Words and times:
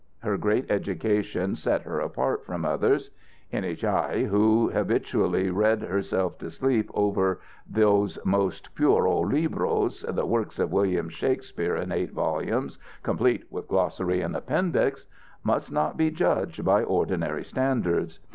Her 0.23 0.35
great 0.35 0.71
education 0.71 1.53
set 1.55 1.83
her 1.83 1.99
apart 1.99 2.43
from 2.43 2.65
others. 2.65 3.11
Any 3.51 3.75
chi 3.75 4.23
who 4.27 4.71
habitually 4.71 5.51
read 5.51 5.83
herself 5.83 6.39
to 6.39 6.49
sleep 6.49 6.89
over 6.95 7.39
those 7.69 8.17
most 8.25 8.73
puro 8.73 9.19
libros, 9.19 10.01
"The 10.01 10.25
Works 10.25 10.57
of 10.57 10.71
William 10.71 11.07
Shakespeare, 11.07 11.75
in 11.75 11.91
Eight 11.91 12.13
Volumes, 12.13 12.79
Complete, 13.03 13.45
with 13.51 13.67
Glossary 13.67 14.21
and 14.21 14.35
Appendix," 14.35 15.05
must 15.43 15.71
not 15.71 15.97
be 15.97 16.09
judged 16.09 16.65
by 16.65 16.81
ordinary 16.83 17.43
standards. 17.43 18.17